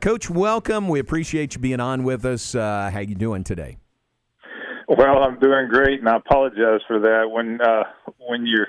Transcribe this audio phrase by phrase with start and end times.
[0.00, 0.86] Coach, welcome.
[0.86, 2.54] We appreciate you being on with us.
[2.54, 3.78] Uh, how you doing today?
[4.86, 7.28] Well, I'm doing great, and I apologize for that.
[7.32, 7.82] When uh,
[8.16, 8.68] when you're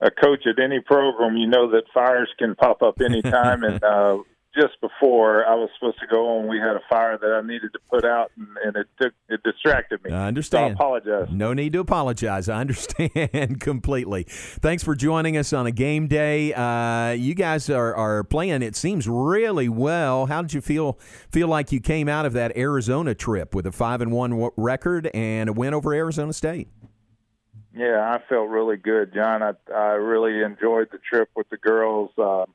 [0.00, 4.18] a coach at any program, you know that fires can pop up anytime, and uh,
[4.54, 7.72] just before I was supposed to go on, we had a fire that I needed
[7.72, 10.10] to put out, and, and it took it distracted me.
[10.10, 10.76] I understand.
[10.76, 11.28] So I apologize.
[11.30, 12.48] No need to apologize.
[12.48, 14.24] I understand completely.
[14.28, 16.52] Thanks for joining us on a game day.
[16.52, 18.62] Uh, you guys are, are playing.
[18.62, 20.26] It seems really well.
[20.26, 20.98] How did you feel?
[21.30, 25.08] Feel like you came out of that Arizona trip with a five and one record
[25.14, 26.68] and a win over Arizona State?
[27.72, 29.42] Yeah, I felt really good, John.
[29.42, 32.10] I I really enjoyed the trip with the girls.
[32.18, 32.46] Um,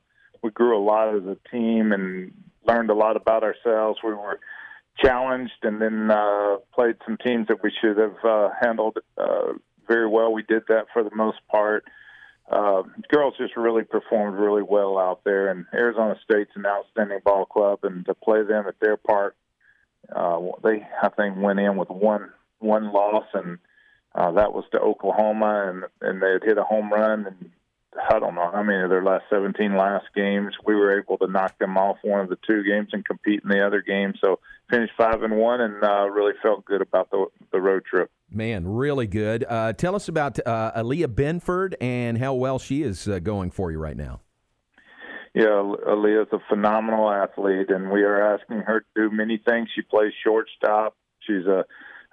[0.42, 2.32] we grew a lot as a team and
[2.66, 3.98] learned a lot about ourselves.
[4.02, 4.40] We were
[4.98, 9.52] challenged and then uh, played some teams that we should have uh, handled uh,
[9.86, 10.32] very well.
[10.32, 11.84] We did that for the most part.
[12.50, 17.44] Uh, girls just really performed really well out there, and Arizona State's an outstanding ball
[17.44, 19.34] club, and to play them at their park,
[20.14, 23.58] uh, they I think went in with one one loss, and
[24.14, 27.50] uh, that was to Oklahoma, and and they had hit a home run and
[28.10, 30.54] I don't know how many of their last 17 last games.
[30.64, 33.48] We were able to knock them off one of the two games and compete in
[33.48, 34.14] the other game.
[34.22, 34.38] So
[34.70, 38.10] finished five and one, and uh, really felt good about the the road trip.
[38.30, 39.44] Man, really good.
[39.48, 43.70] Uh, tell us about uh, Aliyah Binford and how well she is uh, going for
[43.70, 44.20] you right now.
[45.34, 49.68] Yeah, Aliyah's a phenomenal athlete, and we are asking her to do many things.
[49.74, 50.96] She plays shortstop.
[51.20, 51.64] She's a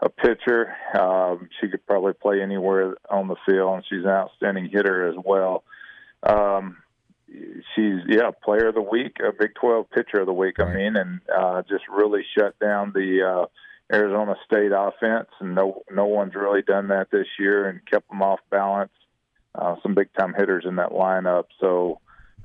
[0.03, 0.75] a pitcher.
[0.99, 5.15] Um, she could probably play anywhere on the field, and she's an outstanding hitter as
[5.23, 5.63] well.
[6.25, 6.77] Um,
[7.75, 10.57] she's yeah, player of the week, a Big Twelve pitcher of the week.
[10.57, 10.69] Right.
[10.69, 15.83] I mean, and uh, just really shut down the uh, Arizona State offense, and no
[15.91, 18.91] no one's really done that this year, and kept them off balance.
[19.55, 21.99] Uh, some big time hitters in that lineup, so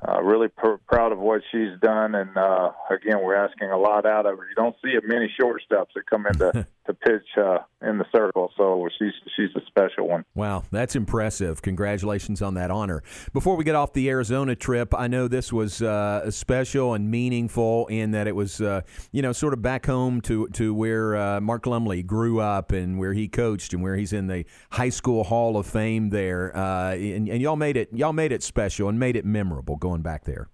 [0.06, 2.14] uh, really pr- proud of what she's done.
[2.14, 4.48] And uh, again, we're asking a lot out of her.
[4.48, 8.89] You don't see many shortstops that come into to pitch uh, in the circle, so
[8.98, 10.25] she's she's a special one.
[10.34, 11.62] Wow, that's impressive.
[11.62, 13.02] Congratulations on that honor.
[13.33, 17.86] Before we get off the Arizona trip, I know this was uh, special and meaningful
[17.86, 18.80] in that it was uh,
[19.12, 22.98] you know sort of back home to to where uh, Mark Lumley grew up and
[22.98, 26.57] where he coached and where he's in the high school Hall of Fame there.
[26.57, 30.02] Uh, and, and y'all made it y'all made it special and made it memorable going
[30.02, 30.48] back there.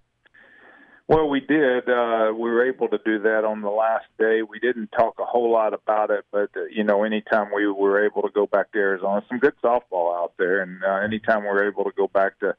[1.07, 1.87] Well, we did.
[1.87, 4.41] Uh, we were able to do that on the last day.
[4.41, 8.03] We didn't talk a whole lot about it, but uh, you know, anytime we were
[8.03, 11.49] able to go back to Arizona, some good softball out there, and uh, anytime we
[11.49, 12.55] were able to go back to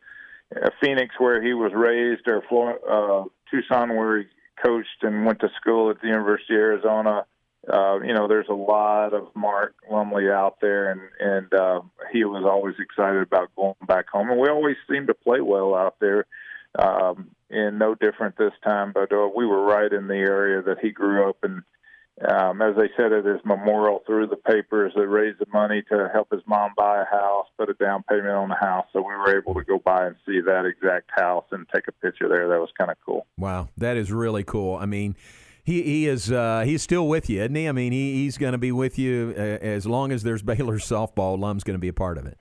[0.55, 4.25] uh, Phoenix, where he was raised, or Florida, uh, Tucson, where he
[4.63, 7.27] coached and went to school at the University of Arizona.
[7.69, 11.81] Uh, you know, there's a lot of Mark Lumley out there, and and uh,
[12.13, 15.75] he was always excited about going back home, and we always seemed to play well
[15.75, 16.27] out there.
[16.79, 18.93] Um, and no different this time.
[18.93, 21.63] But uh, we were right in the area that he grew up, and
[22.27, 26.09] um, as they said at his memorial, through the papers, they raised the money to
[26.13, 28.87] help his mom buy a house, put a down payment on the house.
[28.93, 31.93] So we were able to go by and see that exact house and take a
[31.93, 32.49] picture there.
[32.49, 33.27] That was kind of cool.
[33.37, 34.77] Wow, that is really cool.
[34.77, 35.17] I mean.
[35.63, 37.69] He, he is uh, he's still with you, isn't he?
[37.69, 40.79] I mean, he, he's going to be with you uh, as long as there's Baylor
[40.79, 41.37] softball.
[41.37, 42.39] Lum's going to be a part of it.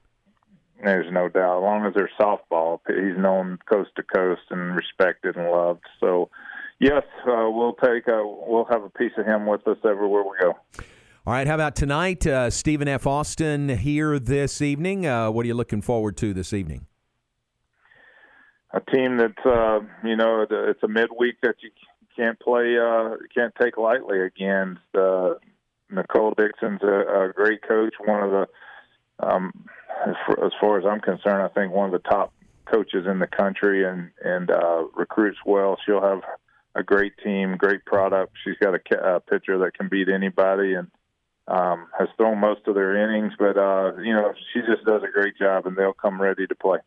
[0.85, 1.57] There's no doubt.
[1.57, 5.81] As long as there's softball, he's known coast to coast and respected and loved.
[5.99, 6.29] So,
[6.79, 10.37] yes, uh, we'll take a, we'll have a piece of him with us everywhere we
[10.39, 10.53] go.
[11.27, 11.47] All right.
[11.47, 12.27] How about tonight?
[12.27, 13.07] Uh, Stephen F.
[13.07, 15.07] Austin here this evening.
[15.07, 16.85] Uh, what are you looking forward to this evening?
[18.71, 21.71] A team that uh, you know it's a midweek that you
[22.15, 24.81] can't play, uh, can't take lightly against.
[24.93, 25.35] Uh,
[25.89, 28.47] Nicole Dickson's a, a great coach, one of the
[29.27, 29.65] um,
[30.07, 32.33] as, far, as far as I'm concerned, I think one of the top
[32.65, 35.77] coaches in the country and and uh, recruits well.
[35.85, 36.21] She'll have
[36.75, 38.33] a great team, great product.
[38.43, 40.89] She's got a, a pitcher that can beat anybody and
[41.47, 43.33] um, has thrown most of their innings.
[43.37, 46.55] But uh, you know, she just does a great job, and they'll come ready to
[46.55, 46.79] play.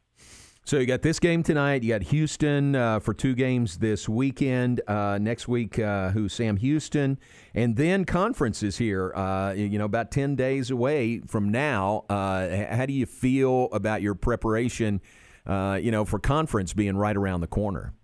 [0.68, 1.82] So you got this game tonight.
[1.82, 4.82] You got Houston uh, for two games this weekend.
[4.86, 7.18] Uh, next week, uh, who's Sam Houston,
[7.54, 9.14] and then conference is here.
[9.14, 12.04] Uh, you know, about ten days away from now.
[12.10, 15.00] Uh, how do you feel about your preparation?
[15.46, 17.94] Uh, you know, for conference being right around the corner.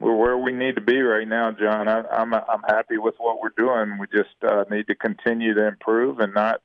[0.00, 1.88] We're where we need to be right now, John.
[1.88, 3.96] I, I'm I'm happy with what we're doing.
[3.98, 4.36] We just
[4.70, 6.60] need to continue to improve and not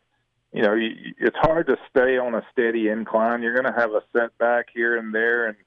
[0.53, 3.41] you know, you, it's hard to stay on a steady incline.
[3.41, 5.57] You're going to have a setback here and there, and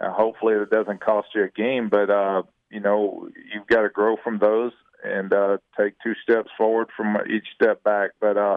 [0.00, 1.88] uh, hopefully it doesn't cost you a game.
[1.88, 4.72] But uh, you know, you've got to grow from those
[5.04, 8.10] and uh, take two steps forward from each step back.
[8.20, 8.56] But uh,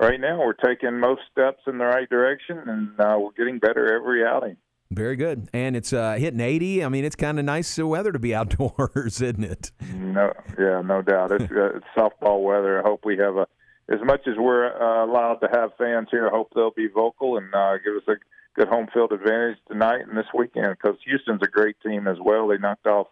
[0.00, 3.94] right now, we're taking most steps in the right direction, and uh, we're getting better
[3.94, 4.56] every outing.
[4.90, 6.82] Very good, and it's uh, hitting eighty.
[6.82, 9.70] I mean, it's kind of nice weather to be outdoors, isn't it?
[9.92, 11.32] No, yeah, no doubt.
[11.32, 12.78] It's, uh, it's softball weather.
[12.78, 13.46] I hope we have a
[13.88, 16.26] as much as we're uh, allowed to have fans here.
[16.26, 18.14] I hope they'll be vocal and uh, give us a
[18.58, 22.48] good home field advantage tonight and this weekend because Houston's a great team as well.
[22.48, 23.08] They knocked off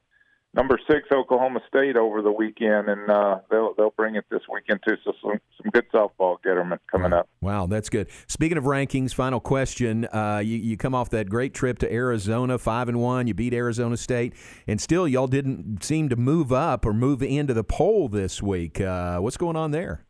[0.55, 4.81] number six Oklahoma State over the weekend, and uh, they'll they'll bring it this weekend
[4.87, 4.97] too.
[5.05, 7.29] So some some good softball getterment coming up.
[7.41, 8.09] Wow, that's good.
[8.27, 12.59] Speaking of rankings, final question: uh, you you come off that great trip to Arizona,
[12.59, 13.27] five and one.
[13.27, 14.35] You beat Arizona State,
[14.67, 18.81] and still y'all didn't seem to move up or move into the poll this week.
[18.81, 20.07] Uh, what's going on there?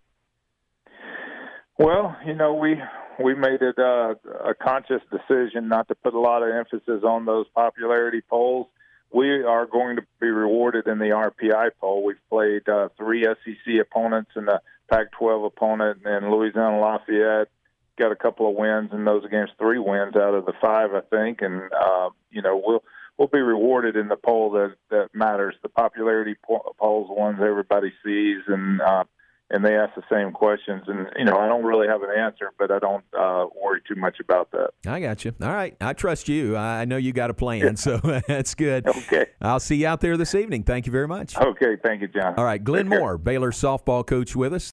[1.78, 2.80] Well, you know we
[3.22, 7.24] we made it uh, a conscious decision not to put a lot of emphasis on
[7.24, 8.68] those popularity polls
[9.14, 12.04] we are going to be rewarded in the RPI poll.
[12.04, 14.60] We've played uh, three SEC opponents and a
[14.90, 17.48] Pac-12 opponent, and Louisiana Lafayette
[17.96, 21.00] got a couple of wins, and those against three wins out of the five, I
[21.00, 21.42] think.
[21.42, 22.82] And uh, you know, we'll
[23.16, 25.54] we'll be rewarded in the poll that that matters.
[25.62, 29.04] The popularity po- polls, the ones everybody sees, and uh,
[29.54, 30.82] and they ask the same questions.
[30.88, 33.94] And you know, I don't really have an answer, but I don't uh, worry too
[33.94, 34.70] much about that.
[34.86, 35.32] I got you.
[35.40, 36.56] All right, I trust you.
[36.56, 37.74] I know you got a plan, yeah.
[37.74, 37.98] so
[38.28, 38.86] that's good.
[38.86, 40.64] Okay, I'll see you out there this evening.
[40.64, 41.36] Thank you very much.
[41.36, 42.34] Okay, thank you, John.
[42.36, 44.62] All right, Glenn Moore, Baylor softball coach, with us.